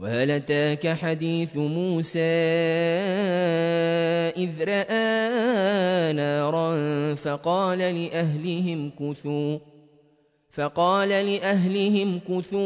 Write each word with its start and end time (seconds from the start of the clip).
وهل 0.00 0.30
أتاك 0.30 0.88
حديث 0.88 1.56
موسى 1.56 2.18
إذ 4.36 4.50
رأى 4.60 6.12
نارا 6.12 7.14
فقال 7.14 7.78
لأهلهم 7.78 8.90
كثوا 9.00 9.58
فقال 10.50 11.08
لأهلهم 11.08 12.20
كثوا 12.28 12.60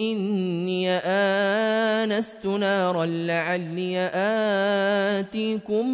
إني 0.00 0.90
آنست 0.90 2.46
نارا 2.46 3.06
لعلي 3.06 3.98
آتيكم 5.18 5.88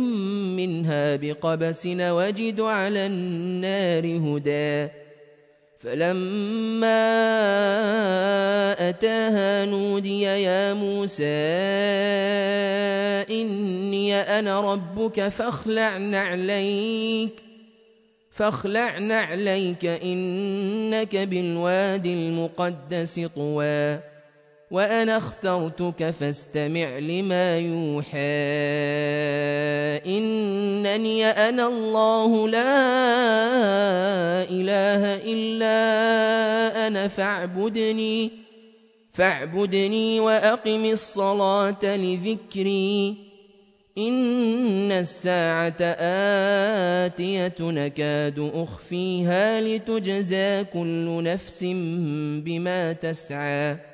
منها 0.56 1.16
بقبس 1.16 1.86
وجد 1.86 2.60
على 2.60 3.06
النار 3.06 4.06
هدى 4.06 5.03
فلما 5.84 7.04
أتاها 8.88 9.64
نودي 9.64 10.22
يا 10.22 10.72
موسى 10.72 11.24
إني 13.30 14.14
أنا 14.14 14.60
ربك 14.60 15.28
فاخلع 15.28 15.96
نعليك 15.96 17.32
فاخلع 18.30 18.98
نعليك 18.98 19.86
إنك 19.86 21.16
بالوادي 21.16 22.14
المقدس 22.14 23.20
طوى. 23.36 24.13
وأنا 24.74 25.16
اخترتك 25.16 26.10
فاستمع 26.10 26.98
لما 26.98 27.58
يوحى. 27.58 28.18
إنني 30.18 31.26
أنا 31.26 31.66
الله 31.66 32.48
لا 32.48 32.74
إله 34.50 35.14
إلا 35.14 35.76
أنا 36.86 37.08
فاعبدني 37.08 38.30
فاعبدني 39.12 40.20
وأقم 40.20 40.84
الصلاة 40.84 41.96
لذكري. 41.96 43.16
إن 43.98 44.92
الساعة 44.92 45.82
آتية 47.06 47.54
نكاد 47.60 48.50
أخفيها 48.54 49.60
لتجزى 49.60 50.64
كل 50.64 51.22
نفس 51.22 51.64
بما 52.44 52.92
تسعى. 52.92 53.93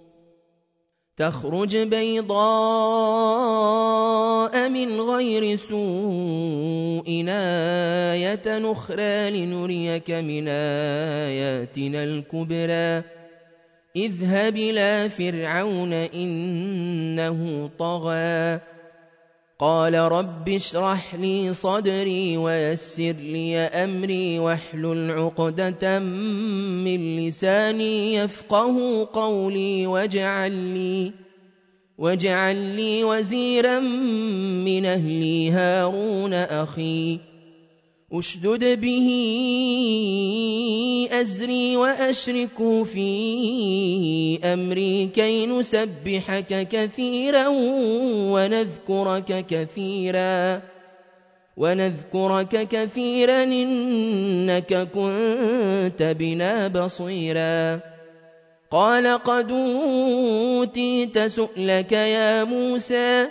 تخرج 1.21 1.77
بيضاء 1.77 2.33
من 4.69 5.01
غير 5.01 5.55
سوء 5.55 7.25
آية 7.29 8.57
نخرى 8.57 9.29
لنريك 9.29 10.11
من 10.11 10.47
آياتنا 10.47 12.03
الكبرى. 12.03 13.03
إذهب 13.95 14.57
إلى 14.57 15.09
فرعون 15.09 15.93
إنه 15.93 17.69
طغى. 17.79 18.59
قال 19.61 19.93
رب 19.93 20.49
اشرح 20.49 21.15
لي 21.15 21.53
صدري 21.53 22.37
ويسر 22.37 23.11
لي 23.11 23.57
أمري 23.57 24.39
واحلل 24.39 25.11
عقدة 25.11 25.99
من 25.99 27.27
لساني 27.27 28.15
يفقه 28.15 29.07
قولي 29.13 29.87
واجعل 29.87 30.51
لي 30.51 31.11
واجعل 31.97 32.55
لي 32.55 33.03
وزيرا 33.03 33.79
من 33.79 34.85
أهلي 34.85 35.51
هارون 35.51 36.33
أخي 36.33 37.30
أشدد 38.13 38.81
به 38.81 39.07
أزري 41.11 41.77
وأشركه 41.77 42.83
في 42.83 44.39
أمري 44.43 45.07
كي 45.07 45.45
نسبحك 45.45 46.67
كثيرا 46.71 47.47
ونذكرك 48.33 49.45
كثيرا 49.49 50.61
ونذكرك 51.57 52.67
كثيرا 52.67 53.43
إنك 53.43 54.73
كنت 54.73 56.15
بنا 56.19 56.67
بصيرا 56.67 57.79
قال 58.71 59.07
قد 59.23 59.51
أوتيت 59.51 61.19
سؤلك 61.19 61.91
يا 61.91 62.43
موسى 62.43 63.27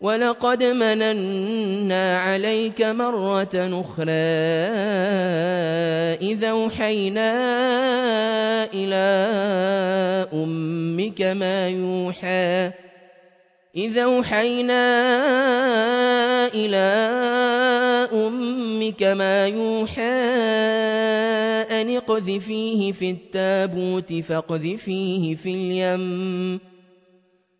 ولقد 0.00 0.62
مننا 0.62 2.18
عليك 2.18 2.82
مرة 2.82 3.54
أخرى 3.54 4.12
إذا 6.22 6.50
أوحينا 6.50 7.30
إلى 8.74 9.06
أمك 10.32 11.22
ما 11.22 11.68
يوحى 11.68 12.70
إذا 13.76 14.02
أوحينا 14.04 14.84
إلى 16.54 16.86
أمك 18.12 19.02
ما 19.02 19.46
يوحى 19.46 20.02
أن 21.80 21.96
اقذفيه 21.96 22.92
في 22.92 23.10
التابوت 23.10 24.12
فاقذفيه 24.12 25.34
في 25.34 25.48
اليم 25.54 26.67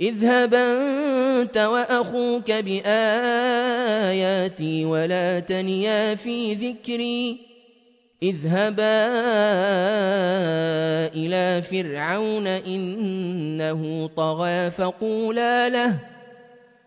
اذهب 0.00 0.54
أنت 0.54 1.58
وأخوك 1.58 2.52
بآياتي 2.52 2.84
ولا 4.84 5.40
تنيا 5.40 6.14
في 6.14 6.54
ذكري. 6.54 7.38
اذهبا 8.22 9.06
إلى 11.14 11.62
فرعون 11.62 12.46
إنه 12.46 14.10
طغى 14.16 14.70
فقولا 14.70 15.68
له 15.68 15.96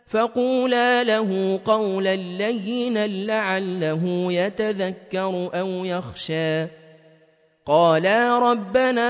فقولا 0.07 1.03
له 1.03 1.59
قولا 1.65 2.15
لينا 2.15 3.07
لعله 3.07 4.33
يتذكر 4.33 5.49
أو 5.53 5.85
يخشى. 5.85 6.65
قالا 7.65 8.39
ربنا 8.39 9.09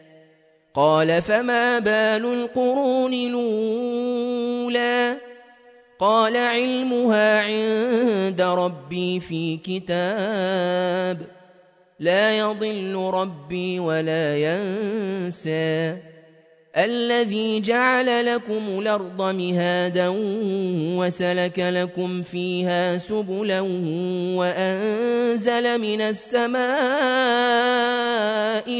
قال 0.73 1.21
فما 1.21 1.79
بال 1.79 2.25
القرون 2.25 3.13
الأولى؟ 3.13 5.15
قال 5.99 6.37
علمها 6.37 7.41
عند 7.41 8.41
ربي 8.41 9.19
في 9.19 9.57
كتاب. 9.57 11.17
لا 11.99 12.37
يضل 12.37 13.11
ربي 13.13 13.79
ولا 13.79 14.37
ينسى. 14.37 15.97
الذي 16.77 17.61
جعل 17.61 18.25
لكم 18.25 18.79
الأرض 18.79 19.21
مهادا 19.21 20.07
وسلك 20.97 21.59
لكم 21.59 22.21
فيها 22.21 22.97
سبلا 22.97 23.59
وأنزل 24.39 25.81
من 25.81 26.01
السماء 26.01 26.61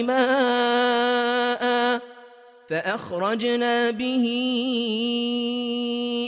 ماء 0.04 1.71
فأخرجنا 2.72 3.92
به 3.92 4.26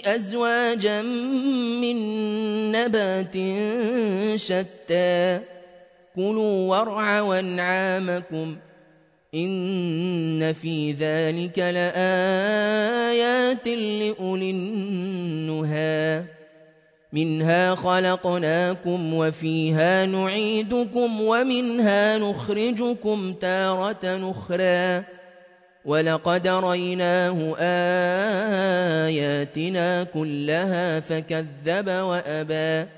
أزواجا 0.06 1.02
من 1.82 1.98
نبات 2.72 3.36
شتى. 4.36 5.40
كلوا 6.16 6.70
وارعوا 6.70 7.40
انعامكم 7.40 8.56
ۖ 8.56 8.58
إن 9.36 10.54
في 10.54 10.92
ذلك 10.92 11.60
لآيات 11.60 13.68
لأولي 13.68 14.52
النهى. 14.52 16.24
منها 17.14 17.76
خلقناكم 17.76 19.14
وفيها 19.14 20.06
نعيدكم 20.06 21.22
ومنها 21.22 22.18
نخرجكم 22.18 23.34
تارة 23.34 24.00
نخرى 24.04 25.04
ولقد 25.86 26.48
ريناه 26.48 27.56
آياتنا 29.08 30.04
كلها 30.04 31.00
فكذب 31.00 31.88
وأبى 31.90 32.90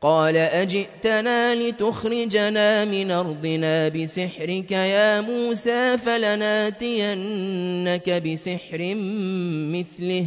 قال 0.00 0.36
أجئتنا 0.36 1.54
لتخرجنا 1.54 2.84
من 2.84 3.10
أرضنا 3.10 3.88
بسحرك 3.88 4.70
يا 4.72 5.20
موسى 5.20 5.98
فلناتينك 5.98 7.30
بسحر 8.10 8.94
مثله 9.74 10.26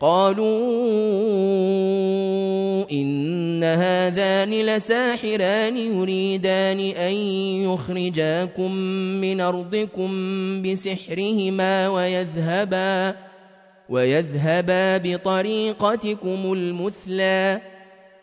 قالوا 0.00 0.46
إن 2.92 3.64
هذان 3.64 4.50
لساحران 4.50 5.76
يريدان 5.76 6.80
أن 6.80 7.14
يخرجاكم 7.64 8.72
من 9.20 9.40
أرضكم 9.40 10.10
بسحرهما 10.62 11.88
ويذهبا 11.88 13.16
ويذهبا 13.88 14.96
بطريقتكم 14.96 16.52
المثلى 16.52 17.60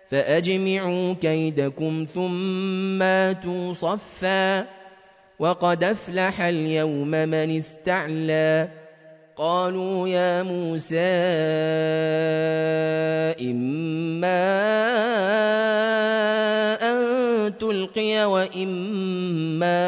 فأجمعوا 0.09 1.13
كيدكم 1.13 2.05
ثم 2.09 3.01
آتوا 3.01 3.73
صفا 3.73 4.67
وقد 5.39 5.83
أفلح 5.83 6.41
اليوم 6.41 7.11
من 7.11 7.57
استعلى 7.57 8.82
قالوا 9.37 10.07
يا 10.07 10.43
موسى 10.43 10.97
إما 13.41 14.43
أن 16.81 16.97
تلقي 17.57 18.25
وإما 18.25 19.83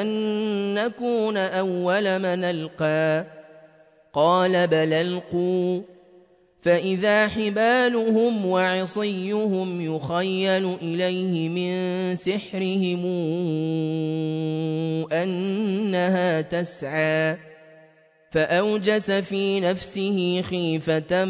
أن 0.00 0.08
نكون 0.74 1.36
أول 1.36 2.18
من 2.18 2.44
ألقى. 2.44 3.24
قال 4.12 4.66
بل 4.66 4.92
ألقوا. 4.92 5.91
فإذا 6.62 7.28
حبالهم 7.28 8.46
وعصيهم 8.46 9.80
يخيل 9.80 10.74
إليه 10.74 11.48
من 11.48 12.16
سحرهم 12.16 13.02
أنها 15.12 16.40
تسعى. 16.40 17.36
فأوجس 18.30 19.10
في 19.10 19.60
نفسه 19.60 20.42
خيفة 20.42 21.24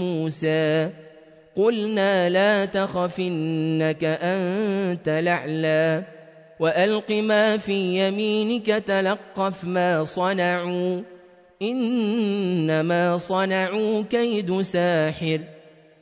موسى. 0.00 0.90
قلنا 1.56 2.28
لا 2.28 2.64
تخف 2.64 3.20
إنك 3.20 4.04
أنت 4.04 5.08
لعلى 5.08 6.04
وألق 6.60 7.10
ما 7.10 7.56
في 7.56 8.08
يمينك 8.08 8.66
تلقف 8.66 9.64
ما 9.64 10.04
صنعوا. 10.04 11.17
إنما 11.62 13.18
صنعوا 13.18 14.02
كيد 14.10 14.62
ساحر 14.62 15.40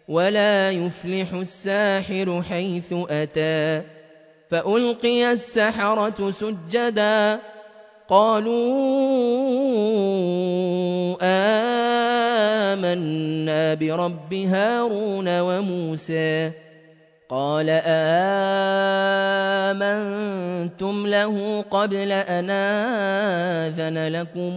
ولا 0.08 0.70
يفلح 0.70 1.32
الساحر 1.32 2.42
حيث 2.42 2.94
أتى 3.10 3.82
فألقي 4.50 5.32
السحرة 5.32 6.30
سجدا 6.30 7.40
قالوا 8.08 8.76
آمنا 12.72 13.74
برب 13.74 14.34
هارون 14.34 15.40
وموسى 15.40 16.65
قال 17.28 17.66
آمنتم 19.66 21.06
له 21.06 21.64
قبل 21.70 22.12
أن 22.12 22.50
آذن 22.50 24.08
لكم 24.08 24.54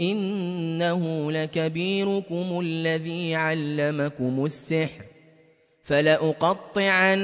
إنه 0.00 1.32
لكبيركم 1.32 2.60
الذي 2.60 3.34
علمكم 3.34 4.44
السحر. 4.44 5.12
فلأقطعن 5.84 7.20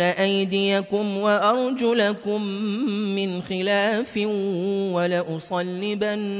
أيديكم 0.00 1.16
وأرجلكم 1.16 2.42
من 3.14 3.42
خلاف 3.42 4.16
ولأصلبنكم 4.92 6.32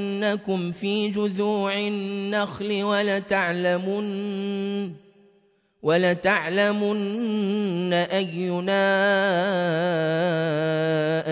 في 0.73 1.09
جذوع 1.09 1.78
النخل 1.78 2.82
ولتعلمن 2.82 4.23
ولتعلمن 5.82 6.92
أينا 7.92 8.84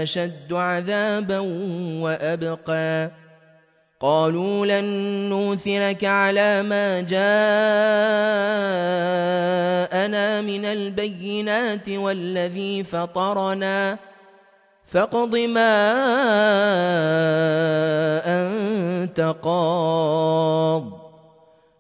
أشد 0.02 0.52
عذابا 0.52 1.38
وأبقى. 2.00 3.10
قالوا 4.00 4.66
لن 4.66 4.84
نوثرك 5.28 6.04
على 6.04 6.62
ما 6.62 7.00
جاءنا 7.00 7.20
من 10.40 10.64
البينات 10.64 11.88
والذي 11.88 12.84
فطرنا. 12.84 13.98
فاقض 14.86 15.36
ما 15.36 15.92
أنت 18.26 19.34
قاض. 19.42 20.99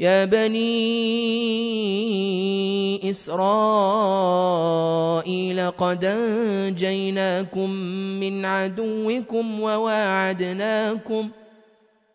يا 0.00 0.24
بني 0.24 0.70
إسرائيل 3.10 4.40
قد 5.70 6.04
أنجيناكم 6.04 7.70
من 8.20 8.44
عدوكم 8.44 9.60
وواعدناكم 9.60 11.28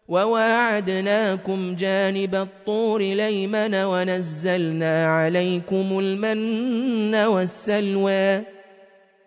وواعدناكم 0.07 1.75
جانب 1.75 2.35
الطور 2.35 3.01
ليمن 3.01 3.75
ونزلنا 3.75 5.07
عليكم 5.07 5.99
المن 5.99 7.15
والسلوى 7.15 8.54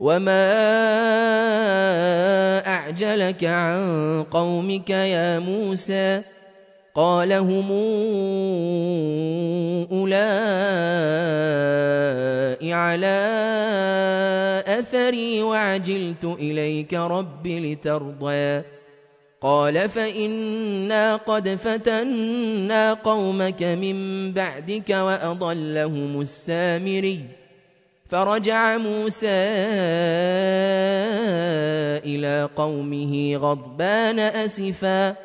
وما 0.00 0.46
أعجلك 2.66 3.44
عن 3.44 4.22
قومك 4.30 4.90
يا 4.90 5.38
موسى 5.38 6.22
قال 6.94 7.32
هم 7.32 7.70
أولئك 9.92 11.16
على 12.72 13.16
أثري 14.66 15.42
وعجلت 15.42 16.24
إليك 16.24 16.94
رب 16.94 17.46
لترضى 17.46 18.62
قال 19.40 19.88
فإنا 19.88 21.16
قد 21.16 21.48
فتنا 21.48 22.92
قومك 22.92 23.62
من 23.62 24.32
بعدك 24.32 24.90
وأضلهم 24.90 26.20
السامري 26.20 27.35
فرجع 28.08 28.76
موسى 28.76 29.26
إلى 32.04 32.48
قومه 32.56 33.36
غضبان 33.36 34.18
أسفا. 34.18 35.16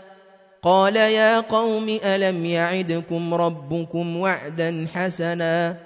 قال 0.64 0.96
يا 0.96 1.40
قوم 1.40 2.00
ألم 2.06 2.46
يعدكم 2.46 3.34
ربكم 3.34 4.18
وعدا 4.18 4.88
حسنا؟ 4.94 5.78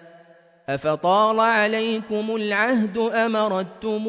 أفطال 0.70 1.40
عليكم 1.40 2.36
العهد 2.36 2.98
أمرتم 2.98 4.08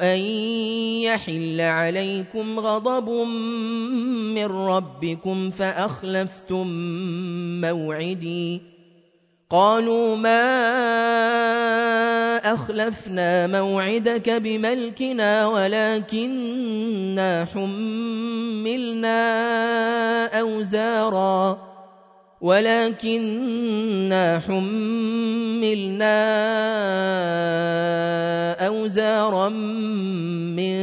أن 0.00 0.18
يحل 1.02 1.60
عليكم 1.60 2.60
غضب 2.60 3.10
من 4.34 4.46
ربكم 4.46 5.50
فأخلفتم 5.50 6.66
موعدي؟ 7.60 8.71
قالوا 9.52 10.16
ما 10.16 10.42
أخلفنا 12.54 13.46
موعدك 13.46 14.30
بملكنا 14.30 15.46
ولكننا 15.46 17.44
حملنا 17.54 19.20
أوزارا 20.40 21.58
ولكننا 22.40 24.38
حملنا 24.46 26.16
أوزارا 28.66 29.48
من 29.48 30.76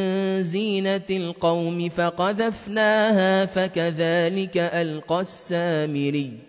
زينة 0.44 1.10
القوم 1.10 1.90
فقذفناها 1.90 3.46
فكذلك 3.46 4.58
ألقى 4.58 5.22
السامري 5.22 6.49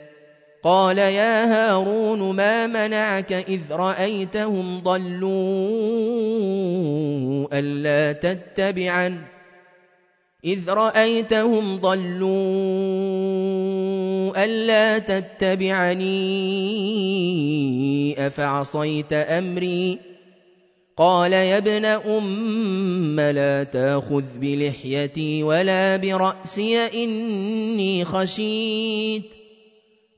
قال 0.63 0.97
يا 0.97 1.45
هارون 1.45 2.35
ما 2.35 2.67
منعك 2.67 3.33
إذ 3.33 3.61
رأيتهم 3.71 4.79
ضلوا 4.79 5.31
ألا 7.59 8.11
تتبعا 8.13 9.25
إذ 10.45 10.69
رأيتهم 10.69 11.77
ضلوا 11.77 12.31
ألا 14.45 14.97
تتبعني؟ 14.97 16.11
أفعصيت 18.27 19.13
أمري؟ 19.13 19.99
قال 20.97 21.33
يا 21.33 21.57
ابن 21.57 21.85
أم 21.85 23.19
لا 23.19 23.63
تأخذ 23.63 24.23
بلحيتي 24.35 25.43
ولا 25.43 25.97
برأسي 25.97 27.03
إني 27.03 28.05
خشيت. 28.05 29.40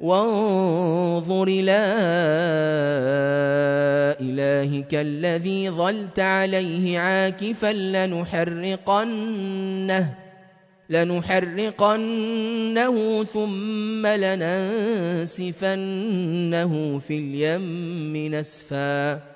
وانظر 0.00 1.48
إلى 1.48 1.80
إلهك 4.20 4.94
الذي 4.94 5.70
ظلت 5.70 6.20
عليه 6.20 6.98
عاكفا 6.98 7.72
لنحرقنه 8.06 9.06
لنحرقنه 10.90 12.14
ثم 13.24 14.06
لننسفنه 14.06 15.52
في 16.98 17.18
اليم 17.18 18.34
نسفا. 18.34 19.35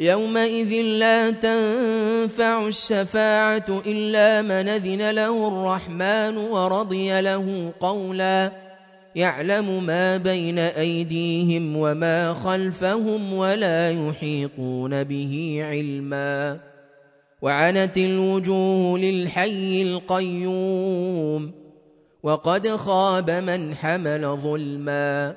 يومئذ 0.00 0.72
لا 0.82 1.30
تنفع 1.30 2.66
الشفاعة 2.66 3.82
إلا 3.86 4.42
من 4.42 4.68
أذن 4.68 5.10
له 5.10 5.48
الرحمن 5.48 6.36
ورضي 6.36 7.20
له 7.20 7.72
قولا 7.80 8.52
يعلم 9.16 9.86
ما 9.86 10.16
بين 10.16 10.58
أيديهم 10.58 11.76
وما 11.76 12.34
خلفهم 12.34 13.32
ولا 13.32 13.90
يحيطون 13.90 15.04
به 15.04 15.60
علما 15.62 16.58
وعنت 17.42 17.98
الوجوه 17.98 18.98
للحي 18.98 19.82
القيوم 19.82 21.52
وقد 22.22 22.68
خاب 22.68 23.30
من 23.30 23.74
حمل 23.74 24.36
ظلما 24.36 25.36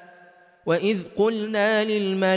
وإذ 0.65 0.97
قلنا 1.17 1.83
للملائكة 1.83 2.33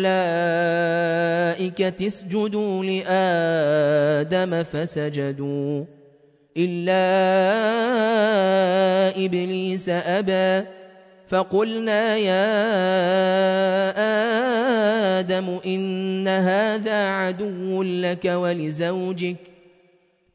اسجدوا 2.06 2.84
لآدم 2.84 4.62
فسجدوا 4.62 5.84
إلا 6.56 7.04
إبليس 9.24 9.88
أبى 9.88 10.66
فقلنا 11.28 12.16
يا 12.16 12.44
آدم 15.20 15.58
إن 15.66 16.28
هذا 16.28 17.08
عدو 17.08 17.82
لك 17.82 18.24
ولزوجك 18.24 19.53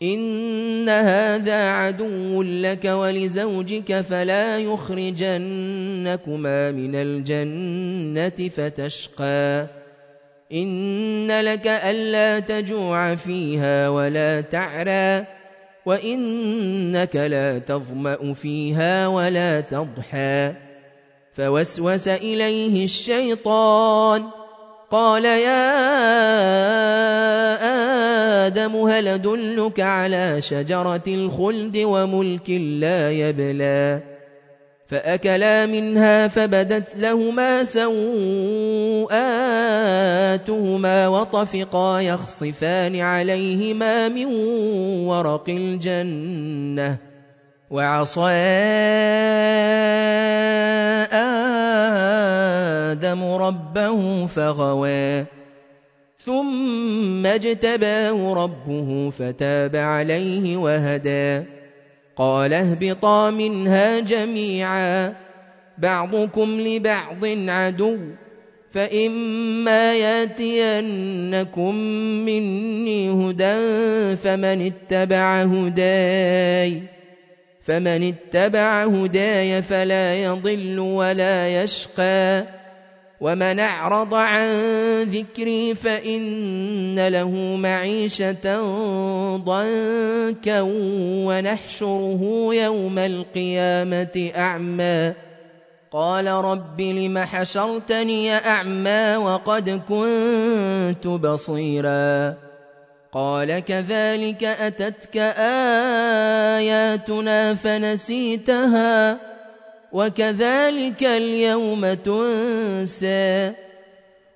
إن 0.01 0.89
هذا 0.89 1.69
عدو 1.69 2.43
لك 2.43 2.85
ولزوجك 2.85 4.01
فلا 4.01 4.57
يخرجنكما 4.57 6.71
من 6.71 6.95
الجنة 6.95 8.49
فتشقى. 8.49 9.67
إن 10.53 11.41
لك 11.41 11.67
ألا 11.67 12.39
تجوع 12.39 13.15
فيها 13.15 13.89
ولا 13.89 14.41
تعرى 14.41 15.25
وإنك 15.85 17.15
لا 17.15 17.59
تظمأ 17.59 18.33
فيها 18.33 19.07
ولا 19.07 19.61
تضحى. 19.61 20.53
فوسوس 21.33 22.07
إليه 22.07 22.83
الشيطان 22.83 24.38
قال 24.91 25.25
يا 25.25 25.69
آدم 28.47 28.75
هل 28.75 29.07
أدلك 29.07 29.79
على 29.79 30.41
شجرة 30.41 31.03
الخلد 31.07 31.77
وملك 31.77 32.49
لا 32.49 33.11
يبلى؟ 33.11 34.01
فأكلا 34.89 35.65
منها 35.65 36.27
فبدت 36.27 36.95
لهما 36.95 37.63
سوءاتهما 37.63 39.07
وطفقا 41.07 41.99
يخصفان 41.99 42.99
عليهما 42.99 44.09
من 44.09 44.25
ورق 45.05 45.49
الجنة 45.49 46.97
وعصى 47.71 48.29
آدم 52.91 53.23
ربه 53.23 54.25
فغوى. 54.25 55.25
ثم 56.25 57.25
اجتباه 57.25 58.33
ربه 58.33 59.09
فتاب 59.09 59.75
عليه 59.75 60.57
وهدى. 60.57 61.45
قال 62.15 62.53
اهبطا 62.53 63.29
منها 63.29 63.99
جميعا. 63.99 65.13
بعضكم 65.77 66.61
لبعض 66.61 67.25
عدو. 67.25 67.97
فإما 68.71 69.93
ياتينكم 69.93 71.75
مني 72.25 73.09
هدى 73.09 74.15
فمن 74.15 74.71
اتبع 74.71 75.41
هداي. 75.41 76.98
فمن 77.69 78.13
اتبع 78.13 78.83
هداي 78.83 79.61
فلا 79.61 80.23
يضل 80.23 80.79
ولا 80.79 81.63
يشقى. 81.63 82.43
ومن 83.21 83.59
أعرض 83.59 84.13
عن 84.13 84.51
ذكري 85.03 85.75
فإن 85.75 87.07
له 87.07 87.31
معيشة 87.55 88.61
ضنكا 89.37 90.61
ونحشره 91.25 92.49
يوم 92.51 92.97
القيامة 92.97 94.31
أعمى. 94.35 95.13
قال 95.91 96.27
رب 96.27 96.81
لم 96.81 97.17
حشرتني 97.17 98.33
أعمى 98.33 99.15
وقد 99.15 99.69
كنت 99.69 101.07
بصيرا. 101.07 102.48
قال 103.11 103.59
كذلك 103.59 104.43
أتتك 104.43 105.17
آياتنا 106.57 107.53
فنسيتها 107.53 109.19
وكذلك 109.91 111.03
اليوم 111.03 111.93
تنسى 111.93 113.53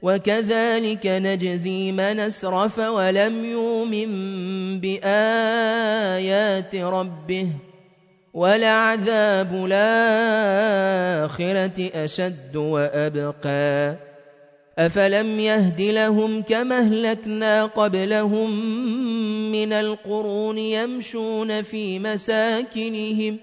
وكذلك 0.02 1.08
نجزي 1.08 1.92
من 1.92 2.20
أسرف 2.20 2.80
ولم 2.80 3.46
يؤمن 3.46 4.10
بآيات 4.80 6.76
ربه 6.76 7.48
ولعذاب 8.34 9.66
الآخرة 9.72 11.44
أشد 12.04 12.56
وأبقى 12.56 13.96
أفلم 14.78 15.40
يهد 15.40 15.82
لهم 15.82 16.42
كما 16.42 16.78
أهلكنا 16.78 17.66
قبلهم 17.66 18.52
من 19.52 19.74
القرون 19.74 20.58
يمشون 20.58 21.62
في 21.62 22.00
مساكنهم 22.00 23.38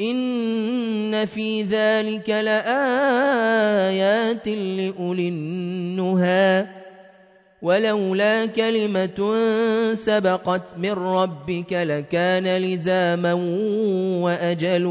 إن 0.00 1.24
في 1.24 1.62
ذلك 1.62 2.30
لآيات 2.30 2.88
لأولي 4.48 5.28
النهى 5.28 6.66
ولولا 7.62 8.46
كلمة 8.46 9.34
سبقت 9.94 10.62
من 10.78 10.92
ربك 10.92 11.72
لكان 11.72 12.56
لزاما 12.56 13.32
وأجل 14.22 14.84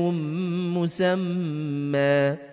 مسمى 0.76 2.53